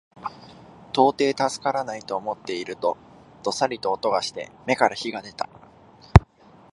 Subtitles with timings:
[0.93, 2.97] 到底助からないと思っていると、
[3.43, 5.47] どさりと音がして眼から火が出た